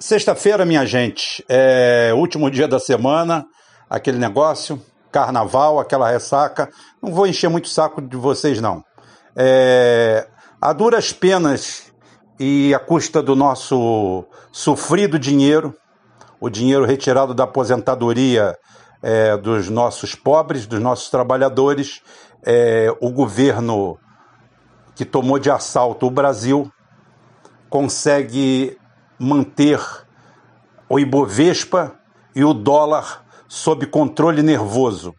[0.00, 3.44] Sexta-feira, minha gente, é último dia da semana,
[3.90, 6.70] aquele negócio, carnaval, aquela ressaca.
[7.02, 8.84] Não vou encher muito o saco de vocês, não.
[9.36, 10.28] É,
[10.60, 11.92] a duras penas
[12.38, 15.74] e à custa do nosso sofrido dinheiro,
[16.40, 18.56] o dinheiro retirado da aposentadoria
[19.02, 22.02] é, dos nossos pobres, dos nossos trabalhadores,
[22.46, 23.98] é, o governo
[24.94, 26.70] que tomou de assalto o Brasil
[27.68, 28.77] consegue
[29.18, 29.80] manter
[30.88, 31.94] o Ibovespa
[32.34, 35.14] e o dólar sob controle nervoso.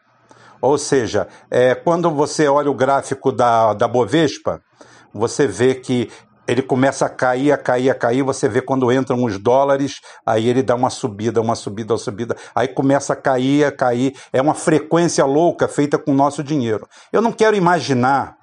[0.61, 4.61] Ou seja, é, quando você olha o gráfico da, da Bovespa,
[5.13, 6.09] você vê que
[6.47, 8.23] ele começa a cair, a cair, a cair.
[8.23, 12.35] Você vê quando entram os dólares, aí ele dá uma subida, uma subida, uma subida.
[12.55, 14.15] Aí começa a cair, a cair.
[14.33, 16.87] É uma frequência louca feita com o nosso dinheiro.
[17.13, 18.35] Eu não quero imaginar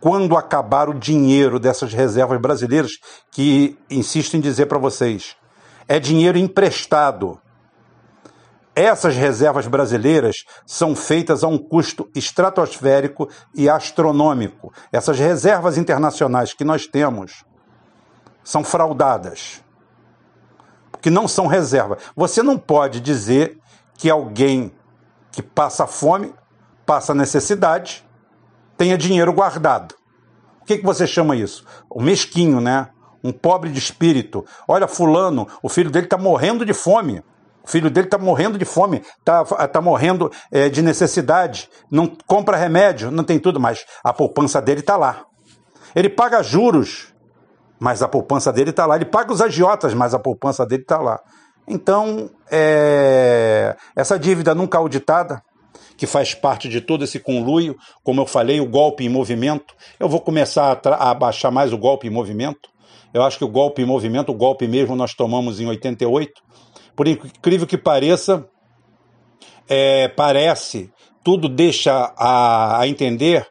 [0.00, 2.92] quando acabar o dinheiro dessas reservas brasileiras,
[3.30, 5.36] que insisto em dizer para vocês,
[5.86, 7.38] é dinheiro emprestado.
[8.74, 14.72] Essas reservas brasileiras são feitas a um custo estratosférico e astronômico.
[14.90, 17.44] Essas reservas internacionais que nós temos
[18.42, 19.62] são fraudadas.
[20.90, 21.98] Porque não são reserva.
[22.16, 23.58] Você não pode dizer
[23.94, 24.72] que alguém
[25.30, 26.34] que passa fome,
[26.86, 28.04] passa necessidade,
[28.80, 29.94] tenha dinheiro guardado.
[30.62, 31.66] O que, que você chama isso?
[31.90, 32.88] O mesquinho, né?
[33.22, 34.42] Um pobre de espírito.
[34.66, 37.22] Olha, fulano, o filho dele está morrendo de fome.
[37.62, 42.56] O filho dele está morrendo de fome, está tá morrendo é, de necessidade, não compra
[42.56, 45.26] remédio, não tem tudo, mas a poupança dele está lá.
[45.94, 47.12] Ele paga juros,
[47.78, 48.96] mas a poupança dele está lá.
[48.96, 51.20] Ele paga os agiotas, mas a poupança dele está lá.
[51.68, 55.42] Então, é, essa dívida nunca auditada,
[56.00, 59.74] que faz parte de todo esse conluio, como eu falei, o golpe em movimento.
[59.98, 62.70] Eu vou começar a, a baixar mais o golpe em movimento.
[63.12, 66.40] Eu acho que o golpe em movimento, o golpe mesmo nós tomamos em 88.
[66.96, 68.48] Por incrível que pareça,
[69.68, 70.90] é, parece,
[71.22, 73.46] tudo deixa a, a entender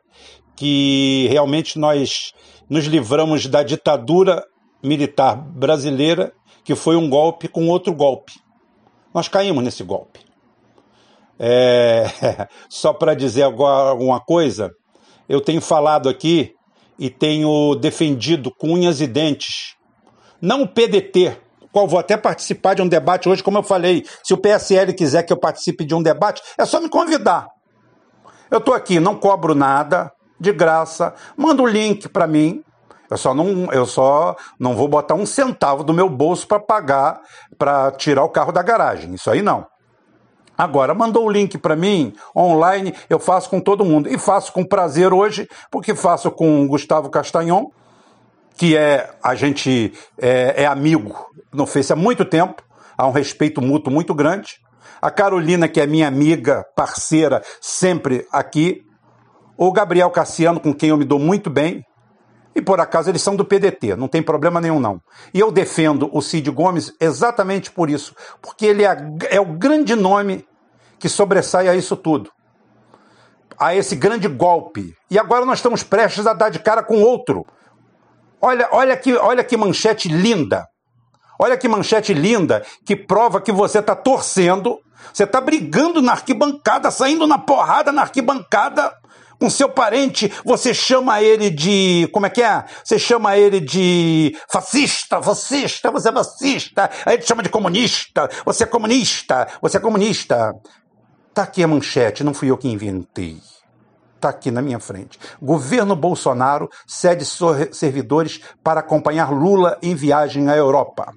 [0.55, 2.33] que realmente nós
[2.67, 4.43] nos livramos da ditadura
[4.81, 8.33] militar brasileira, que foi um golpe com outro golpe.
[9.13, 10.28] Nós caímos nesse golpe.
[11.39, 12.05] É,
[12.69, 14.71] só para dizer agora alguma coisa,
[15.27, 16.53] eu tenho falado aqui
[16.97, 19.75] e tenho defendido com unhas e dentes,
[20.41, 21.37] não o PDT,
[21.71, 24.05] qual vou até participar de um debate hoje, como eu falei.
[24.23, 27.47] Se o PSL quiser que eu participe de um debate, é só me convidar.
[28.49, 32.63] Eu estou aqui, não cobro nada, de graça, manda o link para mim.
[33.09, 37.21] Eu só não, eu só não vou botar um centavo do meu bolso para pagar,
[37.57, 39.13] para tirar o carro da garagem.
[39.13, 39.65] Isso aí não.
[40.59, 44.09] Agora, mandou o link para mim, online, eu faço com todo mundo.
[44.09, 47.67] E faço com prazer hoje, porque faço com o Gustavo Castanhon,
[48.57, 51.15] que é a gente é, é amigo
[51.53, 52.61] no Face há muito tempo,
[52.97, 54.57] há um respeito mútuo muito grande.
[55.01, 58.81] A Carolina, que é minha amiga, parceira, sempre aqui.
[59.57, 61.85] O Gabriel Cassiano, com quem eu me dou muito bem.
[62.59, 64.99] E por acaso eles são do PDT, não tem problema nenhum não.
[65.33, 68.97] E eu defendo o Cid Gomes exatamente por isso, porque ele é,
[69.29, 70.45] é o grande nome
[70.99, 72.29] que sobressai a isso tudo,
[73.57, 74.93] a esse grande golpe.
[75.09, 77.45] E agora nós estamos prestes a dar de cara com outro.
[78.41, 80.67] Olha, olha que, olha que manchete linda.
[81.39, 84.77] Olha que manchete linda que prova que você está torcendo,
[85.13, 88.93] você está brigando na arquibancada, saindo na porrada na arquibancada
[89.39, 92.09] com seu parente, você chama ele de.
[92.11, 92.65] Como é que é?
[92.83, 96.89] Você chama ele de fascista, fascista, você é fascista.
[97.05, 100.53] Aí ele chama de comunista, você é comunista, você é comunista.
[101.33, 103.37] Tá aqui a manchete, não fui eu que inventei.
[104.19, 105.17] Tá aqui na minha frente.
[105.41, 107.23] Governo Bolsonaro cede
[107.71, 111.13] servidores para acompanhar Lula em viagem à Europa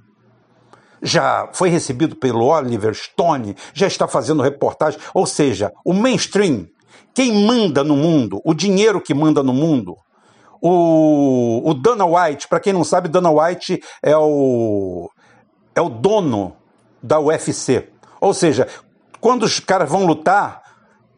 [1.02, 6.68] já foi recebido pelo Oliver Stone, já está fazendo reportagem, ou seja, o mainstream
[7.14, 9.96] quem manda no mundo, o dinheiro que manda no mundo,
[10.60, 15.10] o, o Dana White, para quem não sabe, Dana White é o,
[15.74, 16.56] é o dono
[17.02, 17.88] da UFC.
[18.20, 18.68] Ou seja,
[19.20, 20.62] quando os caras vão lutar,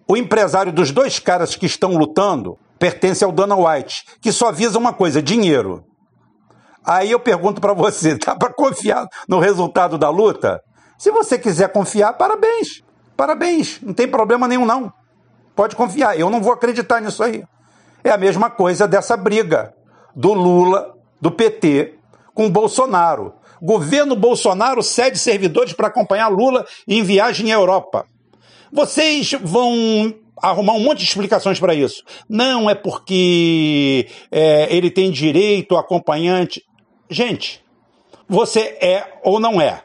[0.09, 4.79] o empresário dos dois caras que estão lutando pertence ao Dana White, que só visa
[4.79, 5.85] uma coisa: dinheiro.
[6.85, 10.61] Aí eu pergunto para você: dá para confiar no resultado da luta?
[10.99, 12.83] Se você quiser confiar, parabéns.
[13.17, 14.93] Parabéns, não tem problema nenhum não.
[15.55, 17.45] Pode confiar, eu não vou acreditar nisso aí.
[18.03, 19.75] É a mesma coisa dessa briga
[20.15, 21.95] do Lula, do PT,
[22.35, 23.35] com o Bolsonaro.
[23.63, 28.05] Governo Bolsonaro cede servidores para acompanhar Lula em viagem à Europa.
[28.71, 30.13] Vocês vão
[30.43, 32.03] arrumar um monte de explicações para isso.
[32.29, 36.63] Não é porque é, ele tem direito acompanhante.
[37.09, 37.65] Gente,
[38.29, 39.84] você é ou não é?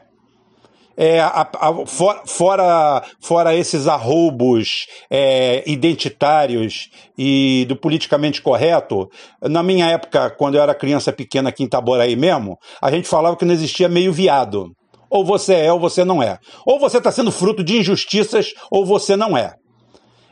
[0.96, 9.08] É, a, a, for, fora, fora esses arroubos é, identitários e do politicamente correto,
[9.42, 13.36] na minha época, quando eu era criança pequena aqui em Itaboraí mesmo, a gente falava
[13.36, 14.70] que não existia meio viado.
[15.08, 16.38] Ou você é ou você não é.
[16.64, 19.54] Ou você está sendo fruto de injustiças ou você não é.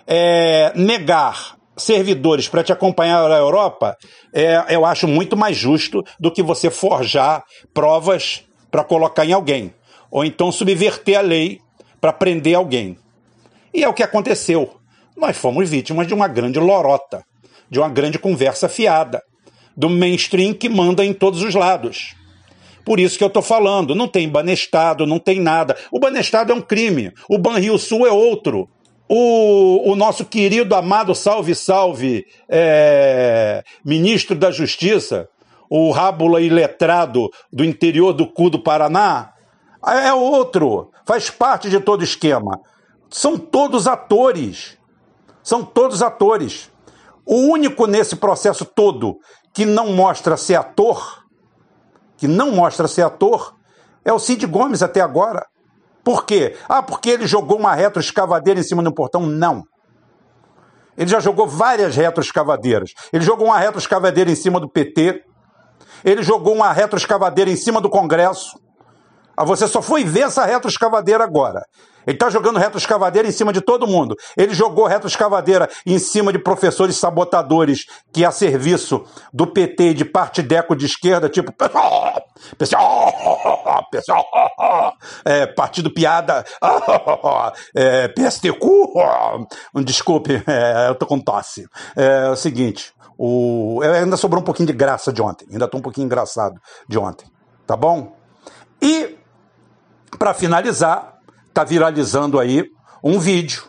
[0.07, 3.97] é negar servidores para te acompanhar na Europa,
[4.35, 9.73] é, eu acho muito mais justo do que você forjar provas para colocar em alguém
[10.11, 11.61] ou então subverter a lei
[12.01, 12.97] para prender alguém.
[13.73, 14.77] E é o que aconteceu.
[15.17, 17.25] Nós fomos vítimas de uma grande lorota,
[17.69, 19.23] de uma grande conversa fiada,
[19.77, 22.15] do mainstream que manda em todos os lados.
[22.85, 25.77] Por isso que eu estou falando, não tem banestado, não tem nada.
[25.93, 28.69] O banestado é um crime, o Banrio Sul é outro.
[29.09, 35.29] O, o nosso querido, amado, salve, salve, é, ministro da Justiça,
[35.69, 39.33] o rábula iletrado do interior do cu do Paraná,
[39.87, 42.61] é outro, faz parte de todo esquema.
[43.11, 44.77] São todos atores.
[45.43, 46.71] São todos atores.
[47.25, 49.19] O único nesse processo todo
[49.53, 51.25] que não mostra ser ator,
[52.17, 53.55] que não mostra ser ator,
[54.05, 55.47] é o Cid Gomes até agora.
[56.05, 56.57] Por quê?
[56.69, 59.27] Ah, porque ele jogou uma retroescavadeira em cima do portão?
[59.27, 59.63] Não.
[60.97, 62.93] Ele já jogou várias retroescavadeiras.
[63.13, 65.23] Ele jogou uma retroescavadeira em cima do PT.
[66.05, 68.59] Ele jogou uma retroescavadeira em cima do Congresso.
[69.39, 71.65] Ah, você só foi ver essa retroescavadeira agora.
[72.05, 74.17] Ele está jogando retroescavadeira em cima de todo mundo.
[74.37, 80.75] Ele jogou retroescavadeira em cima de professores sabotadores que a serviço do PT de partideco
[80.75, 81.53] de esquerda, tipo
[82.57, 84.27] pessoal, pessoal,
[85.25, 86.45] é, partido piada,
[87.77, 88.59] é, PSTQ,
[89.85, 91.69] desculpe, é, eu tô com tosse.
[91.97, 95.79] É, é o seguinte, o, ainda sobrou um pouquinho de graça de ontem, ainda tô
[95.79, 97.27] um pouquinho engraçado de ontem,
[97.69, 98.17] tá bom?
[98.81, 99.18] E
[100.17, 101.19] para finalizar,
[101.49, 102.65] está viralizando aí
[103.03, 103.65] um vídeo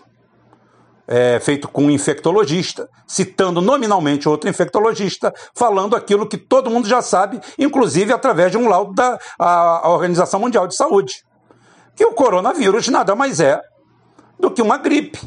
[1.10, 7.02] é, feito com um infectologista, citando nominalmente outro infectologista, falando aquilo que todo mundo já
[7.02, 11.26] sabe, inclusive através de um laudo da a, a Organização Mundial de Saúde,
[11.96, 13.60] que o coronavírus nada mais é
[14.40, 15.20] do que uma gripe,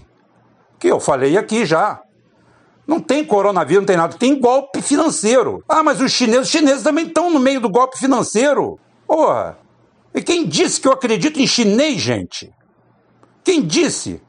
[0.79, 2.01] que eu falei aqui já.
[2.87, 5.63] Não tem coronavírus, não tem nada, tem golpe financeiro.
[5.69, 8.79] Ah, mas os chineses, os chineses também estão no meio do golpe financeiro.
[9.07, 9.57] Porra,
[10.15, 12.53] e quem disse que eu acredito em chinês, gente?
[13.45, 14.21] Quem disse?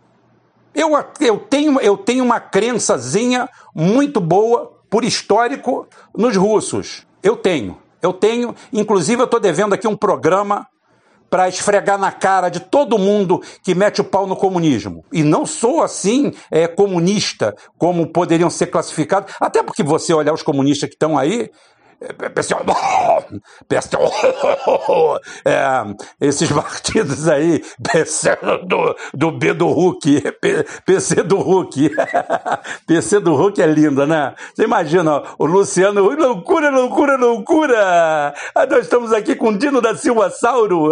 [0.73, 7.05] Eu, eu, tenho, eu tenho uma crençazinha muito boa, por histórico, nos russos.
[7.21, 7.77] Eu tenho.
[8.01, 8.55] Eu tenho.
[8.71, 10.67] Inclusive, eu estou devendo aqui um programa
[11.29, 15.03] para esfregar na cara de todo mundo que mete o pau no comunismo.
[15.11, 19.33] E não sou assim é, comunista, como poderiam ser classificados.
[19.41, 21.49] Até porque você olhar os comunistas que estão aí,
[22.33, 22.63] pessoal,
[23.67, 24.11] pessoal,
[25.45, 25.83] é,
[26.19, 30.21] esses partidos aí, PC do, do B do Hulk,
[30.85, 31.91] PC do Hulk,
[32.85, 34.35] PC do Hulk é linda, né?
[34.53, 38.33] Você imagina, o Luciano, loucura, loucura, loucura!
[38.53, 40.89] Ah, nós estamos aqui com o Dino da Silva Sauro,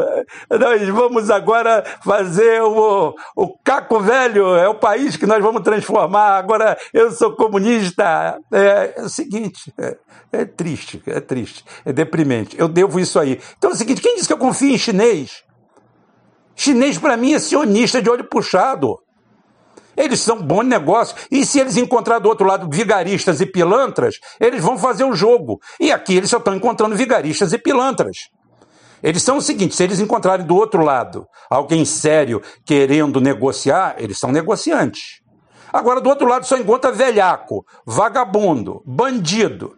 [0.50, 6.38] nós vamos agora fazer o, o Caco Velho, é o país que nós vamos transformar,
[6.38, 8.40] agora eu sou comunista.
[8.52, 9.98] É, é o seguinte, é,
[10.32, 12.56] é triste é triste, é deprimente.
[12.60, 13.40] Eu devo isso aí.
[13.58, 15.44] Então é o seguinte: quem disse que eu confio em chinês?
[16.56, 18.98] Chinês, para mim, é sionista de olho puxado.
[19.96, 21.16] Eles são bom negócio.
[21.30, 25.60] E se eles encontrar do outro lado vigaristas e pilantras, eles vão fazer o jogo.
[25.80, 28.30] E aqui eles só estão encontrando vigaristas e pilantras.
[29.04, 34.18] Eles são o seguinte: se eles encontrarem do outro lado alguém sério querendo negociar, eles
[34.18, 35.22] são negociantes.
[35.74, 39.78] Agora, do outro lado, só encontra velhaco, vagabundo, bandido.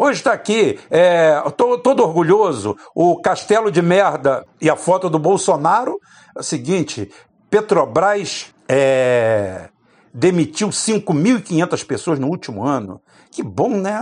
[0.00, 5.18] Hoje está aqui, é, tô, todo orgulhoso, o castelo de merda e a foto do
[5.18, 5.98] Bolsonaro.
[6.36, 7.10] É o seguinte,
[7.50, 9.70] Petrobras é,
[10.14, 13.00] demitiu 5.500 pessoas no último ano.
[13.28, 14.00] Que bom, né?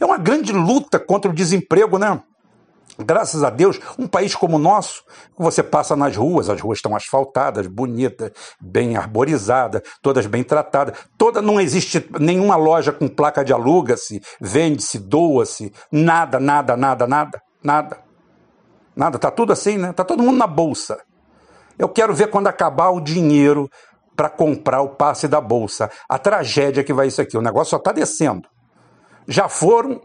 [0.00, 2.22] É uma grande luta contra o desemprego, né?
[2.98, 5.02] Graças a Deus, um país como o nosso,
[5.36, 10.96] você passa nas ruas, as ruas estão asfaltadas, bonitas, bem arborizadas, todas bem tratadas.
[11.18, 17.42] Toda não existe nenhuma loja com placa de aluga-se, vende-se, doa-se, nada, nada, nada, nada,
[17.62, 17.98] nada.
[18.94, 19.92] Nada, tá tudo assim, né?
[19.92, 21.00] Tá todo mundo na bolsa.
[21.76, 23.68] Eu quero ver quando acabar o dinheiro
[24.14, 25.90] para comprar o passe da bolsa.
[26.08, 28.48] A tragédia que vai isso aqui, o negócio só está descendo.
[29.26, 30.00] Já foram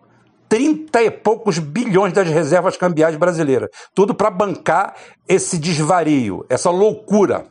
[0.49, 3.69] 30 e poucos bilhões das reservas cambiais brasileiras.
[3.93, 4.95] Tudo para bancar
[5.27, 7.45] esse desvario, essa loucura.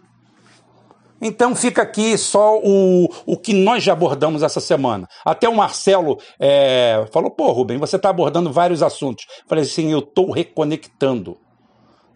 [1.21, 5.09] Então fica aqui só o, o que nós já abordamos essa semana.
[5.25, 9.25] Até o Marcelo é, falou: pô, Rubem, você está abordando vários assuntos.
[9.47, 11.39] Falei assim: eu estou reconectando.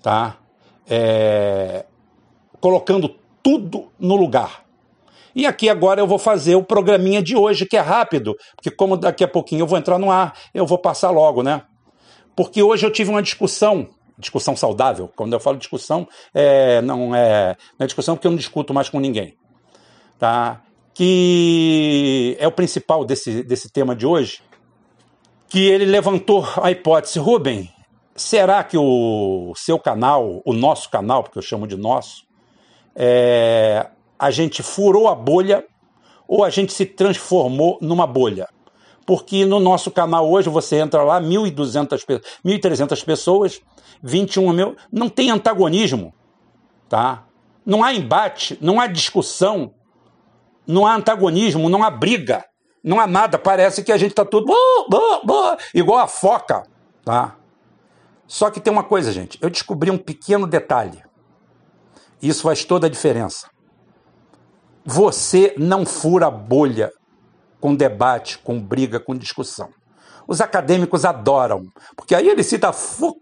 [0.02, 0.36] Tá?
[0.88, 1.84] é,
[2.60, 4.61] colocando tudo no lugar.
[5.34, 8.96] E aqui agora eu vou fazer o programinha de hoje, que é rápido, porque como
[8.96, 11.62] daqui a pouquinho eu vou entrar no ar, eu vou passar logo, né?
[12.36, 15.10] Porque hoje eu tive uma discussão, discussão saudável.
[15.14, 18.88] Quando eu falo discussão, é, não, é, não é discussão porque eu não discuto mais
[18.88, 19.36] com ninguém.
[20.18, 20.62] Tá?
[20.94, 24.40] Que é o principal desse, desse tema de hoje.
[25.48, 27.70] Que ele levantou a hipótese, Rubem,
[28.14, 32.24] será que o seu canal, o nosso canal, porque eu chamo de nosso,
[32.94, 33.86] é,
[34.22, 35.66] a gente furou a bolha
[36.28, 38.48] ou a gente se transformou numa bolha.
[39.04, 43.60] Porque no nosso canal hoje você entra lá, 1.200, 1.300 pessoas,
[44.00, 46.14] 21 mil, não tem antagonismo,
[46.88, 47.24] tá?
[47.66, 49.74] Não há embate, não há discussão,
[50.64, 52.44] não há antagonismo, não há briga,
[52.80, 53.40] não há nada.
[53.40, 54.54] Parece que a gente está tudo
[55.74, 56.62] igual a foca,
[57.04, 57.34] tá?
[58.28, 59.36] Só que tem uma coisa, gente.
[59.42, 61.02] Eu descobri um pequeno detalhe.
[62.22, 63.50] Isso faz toda a diferença.
[64.84, 66.92] Você não fura bolha
[67.60, 69.68] com debate, com briga, com discussão.
[70.26, 73.20] Os acadêmicos adoram, porque aí ele cita Foucault,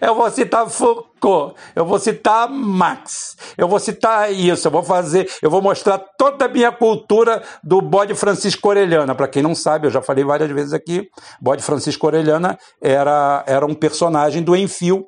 [0.00, 5.28] eu vou citar Foucault, eu vou citar Marx, eu vou citar isso, eu vou fazer,
[5.42, 9.14] eu vou mostrar toda a minha cultura do bode Francisco Orelhana.
[9.14, 11.08] Para quem não sabe, eu já falei várias vezes aqui,
[11.40, 15.06] bode Francisco Orelhana era, era um personagem do Enfio,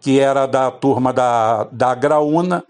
[0.00, 2.64] que era da turma da, da Graúna,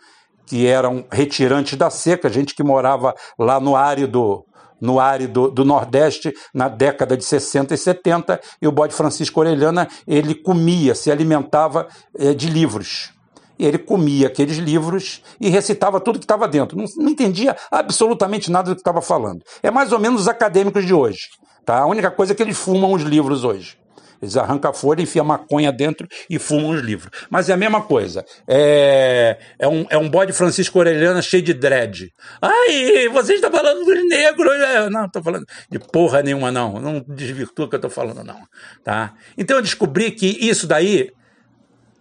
[0.46, 4.44] que eram retirantes da seca, gente que morava lá no árido,
[4.80, 9.88] no árido do Nordeste na década de 60 e 70, e o bode Francisco Orelhana,
[10.06, 13.12] ele comia, se alimentava é, de livros.
[13.58, 16.76] Ele comia aqueles livros e recitava tudo que estava dentro.
[16.76, 19.42] Não, não, entendia absolutamente nada do que estava falando.
[19.62, 21.28] É mais ou menos os acadêmicos de hoje.
[21.64, 21.80] Tá?
[21.80, 23.78] A única coisa é que eles fumam os livros hoje.
[24.20, 27.10] Eles arrancam a folha, enfiam maconha dentro e fumam os livros.
[27.28, 28.24] Mas é a mesma coisa.
[28.46, 32.12] É, é, um, é um bode Francisco Orelhana cheio de dread.
[32.40, 34.52] Ai, você está falando dos negros.
[34.52, 36.80] É, não, estou falando de porra nenhuma, não.
[36.80, 38.40] Não desvirtua o que eu estou falando, não.
[38.82, 39.14] Tá?
[39.36, 41.12] Então eu descobri que isso daí,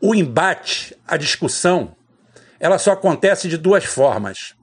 [0.01, 1.95] o embate, a discussão,
[2.59, 4.55] ela só acontece de duas formas.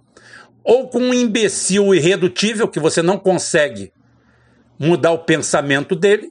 [0.64, 3.92] Ou com um imbecil irredutível que você não consegue
[4.78, 6.30] mudar o pensamento dele,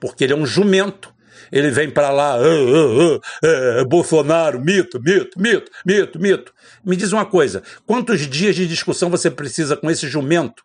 [0.00, 1.12] porque ele é um jumento.
[1.52, 6.52] Ele vem para lá, ah, ah, ah, Bolsonaro, mito, mito, mito, mito, mito.
[6.84, 10.62] Me diz uma coisa: quantos dias de discussão você precisa com esse jumento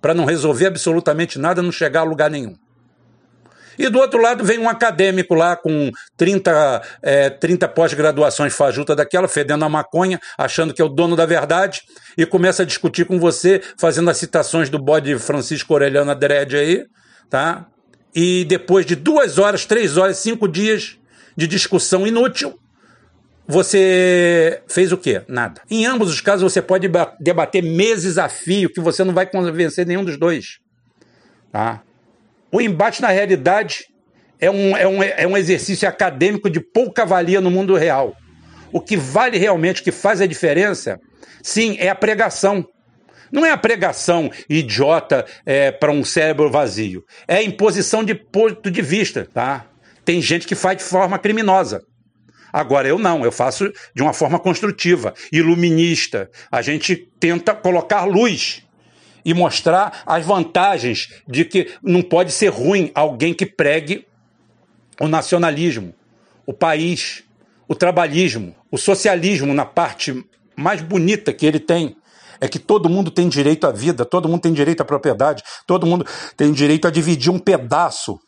[0.00, 2.56] para não resolver absolutamente nada, não chegar a lugar nenhum?
[3.78, 9.28] E do outro lado vem um acadêmico lá com 30, é, 30 pós-graduações fajuta daquela,
[9.28, 11.82] fedendo a maconha, achando que é o dono da verdade,
[12.16, 16.84] e começa a discutir com você, fazendo as citações do bode Francisco Aureliano Dredd aí,
[17.28, 17.66] tá?
[18.14, 20.98] E depois de duas horas, três horas, cinco dias
[21.36, 22.58] de discussão inútil,
[23.46, 25.22] você fez o quê?
[25.28, 25.60] Nada.
[25.70, 26.88] Em ambos os casos, você pode
[27.20, 30.58] debater meses a fio, que você não vai convencer nenhum dos dois.
[31.52, 31.82] Tá?
[32.50, 33.86] O embate, na realidade,
[34.40, 38.16] é um, é, um, é um exercício acadêmico de pouca valia no mundo real.
[38.72, 40.98] O que vale realmente, o que faz a diferença,
[41.42, 42.66] sim, é a pregação.
[43.34, 47.04] Não é a pregação idiota é, para um cérebro vazio.
[47.26, 49.66] É imposição de ponto de vista, tá?
[50.04, 51.84] Tem gente que faz de forma criminosa.
[52.52, 56.30] Agora eu não, eu faço de uma forma construtiva, iluminista.
[56.48, 58.62] A gente tenta colocar luz
[59.24, 64.06] e mostrar as vantagens de que não pode ser ruim alguém que pregue
[65.00, 65.92] o nacionalismo,
[66.46, 67.24] o país,
[67.66, 70.24] o trabalhismo, o socialismo na parte
[70.54, 71.96] mais bonita que ele tem
[72.40, 75.86] é que todo mundo tem direito à vida, todo mundo tem direito à propriedade, todo
[75.86, 78.18] mundo tem direito a dividir um pedaço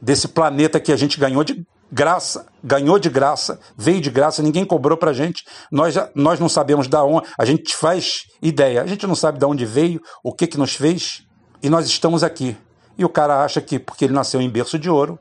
[0.00, 4.64] desse planeta que a gente ganhou de graça, ganhou de graça, veio de graça, ninguém
[4.64, 5.44] cobrou pra gente.
[5.70, 9.44] Nós, nós não sabemos da onde, a gente faz ideia, a gente não sabe de
[9.44, 11.22] onde veio, o que que nos fez,
[11.62, 12.56] e nós estamos aqui.
[12.98, 15.18] E o cara acha que porque ele nasceu em berço de ouro,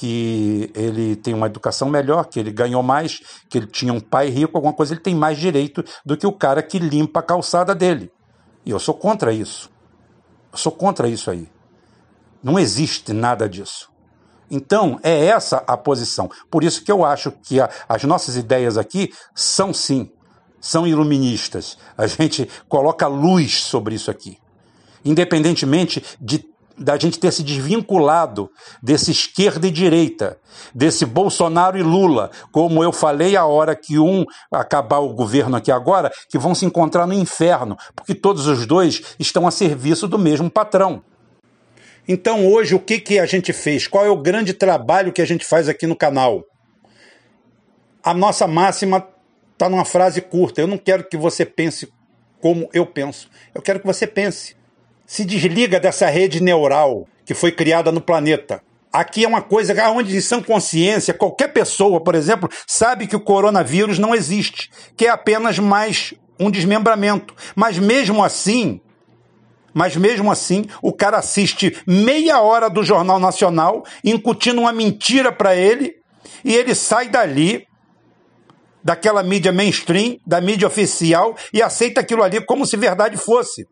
[0.00, 4.30] que ele tem uma educação melhor, que ele ganhou mais, que ele tinha um pai
[4.30, 7.74] rico, alguma coisa, ele tem mais direito do que o cara que limpa a calçada
[7.74, 8.10] dele.
[8.64, 9.70] E eu sou contra isso.
[10.50, 11.46] Eu sou contra isso aí.
[12.42, 13.90] Não existe nada disso.
[14.50, 16.30] Então, é essa a posição.
[16.50, 20.10] Por isso que eu acho que a, as nossas ideias aqui são sim,
[20.58, 21.76] são iluministas.
[21.94, 24.38] A gente coloca luz sobre isso aqui.
[25.04, 26.38] Independentemente de
[26.80, 28.50] da gente ter se desvinculado
[28.82, 30.38] desse esquerda e direita,
[30.74, 35.70] desse Bolsonaro e Lula, como eu falei a hora que um acabar o governo aqui
[35.70, 40.18] agora, que vão se encontrar no inferno, porque todos os dois estão a serviço do
[40.18, 41.02] mesmo patrão.
[42.08, 43.86] Então hoje o que, que a gente fez?
[43.86, 46.44] Qual é o grande trabalho que a gente faz aqui no canal?
[48.02, 49.06] a nossa máxima
[49.52, 50.60] está numa frase curta.
[50.60, 51.92] Eu não quero que você pense
[52.40, 53.30] como eu penso.
[53.54, 54.56] Eu quero que você pense.
[55.10, 58.62] Se desliga dessa rede neural que foi criada no planeta.
[58.92, 63.20] Aqui é uma coisa onde, em sã consciência, qualquer pessoa, por exemplo, sabe que o
[63.20, 67.34] coronavírus não existe, que é apenas mais um desmembramento.
[67.56, 68.80] Mas mesmo assim,
[69.74, 75.56] mas mesmo assim, o cara assiste meia hora do Jornal Nacional, incutindo uma mentira para
[75.56, 75.96] ele,
[76.44, 77.66] e ele sai dali,
[78.80, 83.66] daquela mídia mainstream, da mídia oficial, e aceita aquilo ali como se verdade fosse.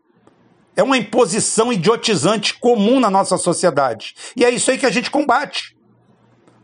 [0.79, 4.15] É uma imposição idiotizante comum na nossa sociedade.
[4.33, 5.75] E é isso aí que a gente combate.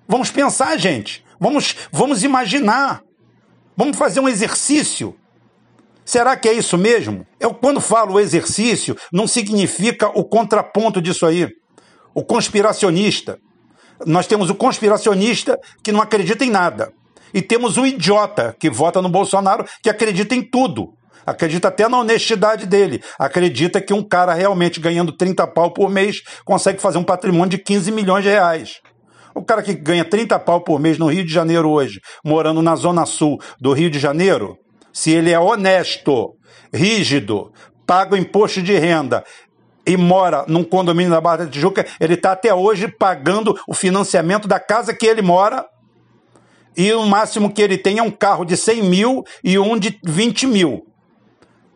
[0.08, 1.22] Vamos pensar, gente.
[1.38, 3.02] Vamos, vamos imaginar.
[3.76, 5.18] Vamos fazer um exercício.
[6.06, 7.28] Será que é isso mesmo?
[7.38, 11.50] Eu, quando falo exercício, não significa o contraponto disso aí.
[12.14, 13.38] O conspiracionista.
[14.06, 16.94] Nós temos o conspiracionista que não acredita em nada.
[17.34, 20.95] E temos o idiota que vota no Bolsonaro que acredita em tudo.
[21.26, 23.02] Acredita até na honestidade dele.
[23.18, 27.58] Acredita que um cara realmente ganhando 30 pau por mês consegue fazer um patrimônio de
[27.58, 28.80] 15 milhões de reais.
[29.34, 32.76] O cara que ganha 30 pau por mês no Rio de Janeiro hoje, morando na
[32.76, 34.56] zona sul do Rio de Janeiro,
[34.94, 36.36] se ele é honesto,
[36.74, 37.52] rígido,
[37.86, 39.24] paga o imposto de renda
[39.86, 44.48] e mora num condomínio da Barra da Tijuca, ele está até hoje pagando o financiamento
[44.48, 45.66] da casa que ele mora
[46.78, 50.00] e o máximo que ele tem é um carro de 100 mil e um de
[50.04, 50.95] 20 mil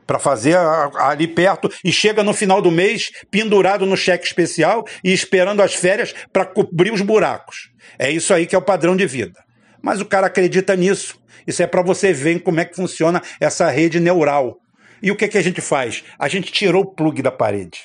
[0.09, 0.57] para fazer
[0.97, 5.75] ali perto e chega no final do mês pendurado no cheque especial e esperando as
[5.75, 7.69] férias para cobrir os buracos.
[7.99, 9.39] É isso aí que é o padrão de vida.
[9.83, 11.21] Mas o cara acredita nisso.
[11.45, 14.57] Isso é para você ver como é que funciona essa rede neural.
[14.99, 16.03] E o que, que a gente faz?
[16.17, 17.81] A gente tirou o plug da parede.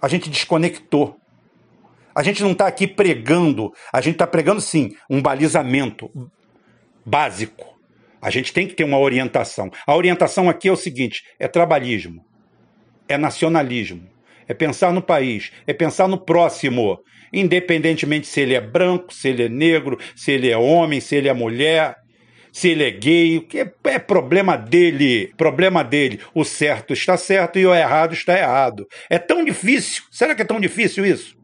[0.00, 1.14] A gente desconectou.
[2.14, 6.10] A gente não está aqui pregando, a gente está pregando sim um balizamento
[7.04, 7.77] básico
[8.20, 9.70] a gente tem que ter uma orientação.
[9.86, 12.24] A orientação aqui é o seguinte: é trabalhismo,
[13.08, 14.08] é nacionalismo,
[14.46, 16.98] é pensar no país, é pensar no próximo,
[17.32, 21.28] independentemente se ele é branco, se ele é negro, se ele é homem, se ele
[21.28, 21.94] é mulher,
[22.52, 26.20] se ele é gay, que é, é problema dele, problema dele.
[26.34, 28.84] O certo está certo e o errado está errado.
[29.08, 30.02] É tão difícil.
[30.10, 31.37] Será que é tão difícil isso?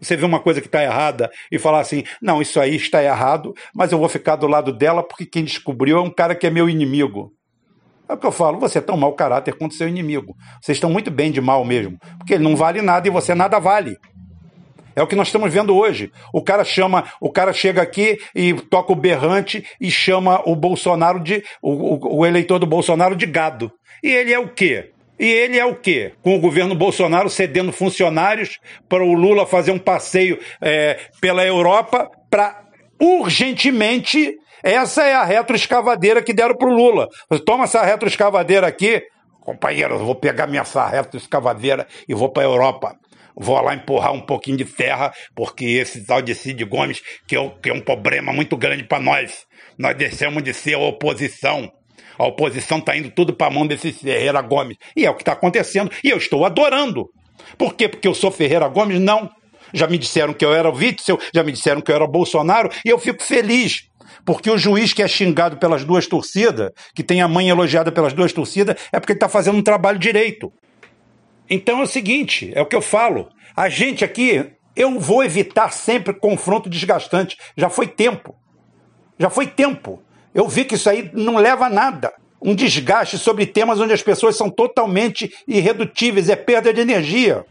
[0.00, 3.54] Você vê uma coisa que está errada e falar assim: não, isso aí está errado,
[3.74, 6.50] mas eu vou ficar do lado dela porque quem descobriu é um cara que é
[6.50, 7.32] meu inimigo.
[8.08, 10.34] É o que eu falo, você é tão mau caráter quanto seu inimigo.
[10.60, 13.60] Vocês estão muito bem de mal mesmo, porque ele não vale nada e você nada
[13.60, 13.96] vale.
[14.96, 16.10] É o que nós estamos vendo hoje.
[16.32, 21.20] O cara chama, o cara chega aqui e toca o berrante e chama o Bolsonaro
[21.20, 23.70] de o, o, o eleitor do Bolsonaro de gado.
[24.02, 24.90] E ele é o quê?
[25.20, 26.14] E ele é o quê?
[26.22, 32.10] Com o governo Bolsonaro cedendo funcionários para o Lula fazer um passeio é, pela Europa
[32.30, 32.64] para
[32.98, 34.34] urgentemente.
[34.62, 37.06] Essa é a retroescavadeira que deram para o Lula.
[37.44, 39.02] Toma essa retroescavadeira aqui,
[39.42, 42.96] companheiro, vou pegar minha retroescavadeira e vou para a Europa
[43.36, 47.52] vou lá empurrar um pouquinho de terra, porque esse tal de Cid Gomes, que é,
[47.62, 49.46] que é um problema muito grande para nós.
[49.78, 51.72] Nós deixamos de ser oposição.
[52.20, 54.76] A oposição está indo tudo para a mão desse Ferreira Gomes.
[54.94, 55.90] E é o que está acontecendo.
[56.04, 57.08] E eu estou adorando.
[57.56, 57.88] Por quê?
[57.88, 59.00] Porque eu sou Ferreira Gomes?
[59.00, 59.30] Não.
[59.72, 62.90] Já me disseram que eu era Witzel, já me disseram que eu era Bolsonaro, e
[62.90, 63.88] eu fico feliz.
[64.22, 68.12] Porque o juiz que é xingado pelas duas torcidas, que tem a mãe elogiada pelas
[68.12, 70.52] duas torcidas, é porque ele está fazendo um trabalho direito.
[71.48, 73.30] Então é o seguinte, é o que eu falo.
[73.56, 74.44] A gente aqui,
[74.76, 77.38] eu vou evitar sempre confronto desgastante.
[77.56, 78.36] Já foi tempo.
[79.18, 80.02] Já foi tempo.
[80.34, 82.12] Eu vi que isso aí não leva a nada.
[82.40, 87.44] Um desgaste sobre temas onde as pessoas são totalmente irredutíveis, é perda de energia.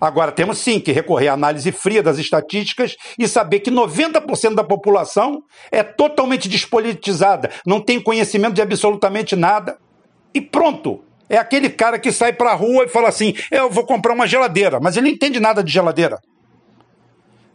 [0.00, 4.62] Agora, temos sim que recorrer à análise fria das estatísticas e saber que 90% da
[4.62, 9.78] população é totalmente despolitizada, não tem conhecimento de absolutamente nada.
[10.34, 11.02] E pronto!
[11.28, 14.26] É aquele cara que sai para a rua e fala assim: eu vou comprar uma
[14.26, 16.20] geladeira, mas ele não entende nada de geladeira.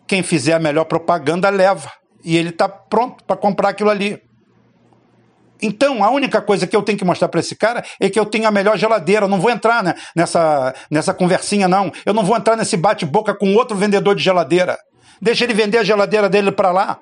[0.06, 1.90] Quem fizer a melhor propaganda leva.
[2.24, 4.22] E ele está pronto para comprar aquilo ali.
[5.62, 8.26] Então, a única coisa que eu tenho que mostrar para esse cara é que eu
[8.26, 9.26] tenho a melhor geladeira.
[9.26, 11.92] Eu não vou entrar né, nessa, nessa conversinha, não.
[12.06, 14.78] Eu não vou entrar nesse bate-boca com outro vendedor de geladeira.
[15.22, 17.00] Deixa ele vender a geladeira dele para lá.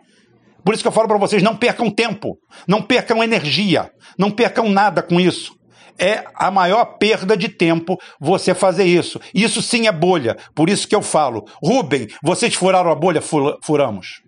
[0.64, 4.70] Por isso que eu falo para vocês: não percam tempo, não percam energia, não percam
[4.70, 5.58] nada com isso.
[5.98, 9.20] É a maior perda de tempo você fazer isso.
[9.34, 10.38] Isso sim é bolha.
[10.54, 13.22] Por isso que eu falo: Rubem, vocês furaram a bolha?
[13.64, 14.22] Furamos.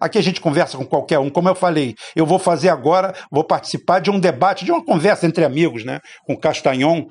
[0.00, 1.30] Aqui a gente conversa com qualquer um.
[1.30, 5.26] Como eu falei, eu vou fazer agora, vou participar de um debate, de uma conversa
[5.26, 6.00] entre amigos, né?
[6.26, 7.06] Com Castanhon,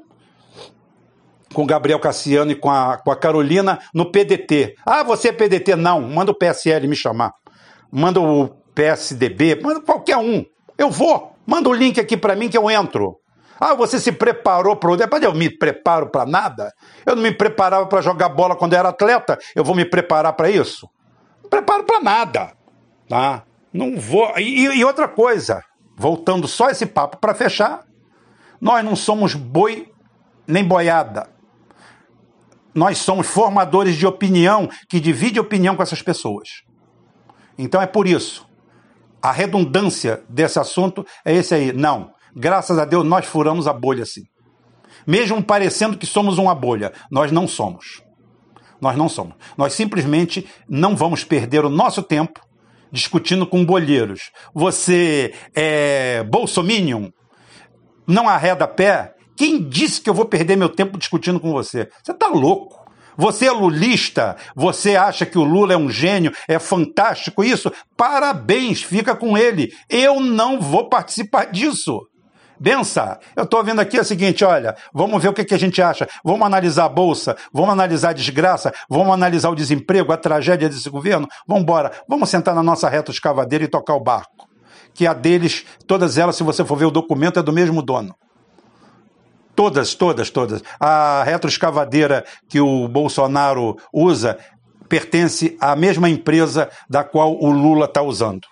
[1.54, 4.76] com Gabriel Cassiano e com a, com a Carolina no PDT.
[4.86, 5.76] Ah, você é PDT?
[5.76, 7.32] Não, manda o PSL me chamar.
[7.92, 10.44] Manda o PSDB, manda qualquer um.
[10.78, 11.36] Eu vou.
[11.46, 13.18] Manda o link aqui para mim que eu entro.
[13.60, 14.98] Ah, você se preparou para o.
[14.98, 16.72] Depois eu me preparo para nada.
[17.06, 19.38] Eu não me preparava para jogar bola quando eu era atleta.
[19.56, 20.88] Eu vou me preparar para isso?
[21.42, 22.57] Não preparo para nada.
[23.08, 23.44] Tá?
[23.72, 24.38] Não vou.
[24.38, 25.64] E, e outra coisa,
[25.96, 27.86] voltando só esse papo para fechar,
[28.60, 29.92] nós não somos boi
[30.48, 31.30] nem boiada.
[32.74, 36.64] Nós somos formadores de opinião que divide opinião com essas pessoas.
[37.58, 38.48] Então é por isso.
[39.22, 41.74] A redundância desse assunto é esse aí.
[41.74, 42.14] Não.
[42.36, 44.24] Graças a Deus nós furamos a bolha sim.
[45.06, 48.04] Mesmo parecendo que somos uma bolha, nós não somos.
[48.80, 49.36] Nós não somos.
[49.58, 52.47] Nós simplesmente não vamos perder o nosso tempo
[52.92, 54.32] discutindo com bolheiros.
[54.54, 57.10] Você é bolsominion?
[58.06, 59.14] Não arreda pé?
[59.36, 61.90] Quem disse que eu vou perder meu tempo discutindo com você?
[62.04, 62.78] Você está louco.
[63.18, 64.38] Você é lulista?
[64.56, 66.32] Você acha que o Lula é um gênio?
[66.48, 67.72] É fantástico isso?
[67.96, 69.72] Parabéns, fica com ele.
[69.90, 72.00] Eu não vou participar disso.
[72.60, 75.82] Bença, eu estou vendo aqui o seguinte: olha, vamos ver o que, que a gente
[75.82, 76.08] acha.
[76.24, 80.90] Vamos analisar a Bolsa, vamos analisar a desgraça, vamos analisar o desemprego, a tragédia desse
[80.90, 81.28] governo.
[81.48, 84.48] Vamos embora, vamos sentar na nossa reta escavadeira e tocar o barco.
[84.94, 88.16] Que a deles, todas elas, se você for ver o documento, é do mesmo dono.
[89.56, 90.64] Todas, todas, todas.
[90.80, 94.38] A retroescavadeira que o Bolsonaro usa
[94.88, 98.48] pertence à mesma empresa da qual o Lula está usando.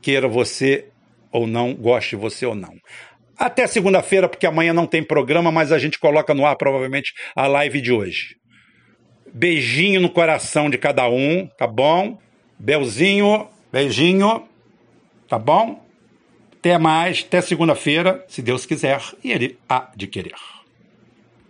[0.00, 0.88] Queira você
[1.32, 2.74] ou não, goste você ou não.
[3.38, 7.46] Até segunda-feira, porque amanhã não tem programa, mas a gente coloca no ar provavelmente a
[7.46, 8.36] live de hoje.
[9.32, 12.18] Beijinho no coração de cada um, tá bom?
[12.58, 14.46] Belzinho, beijinho,
[15.26, 15.84] tá bom?
[16.58, 20.34] Até mais, até segunda-feira, se Deus quiser, e Ele há de querer.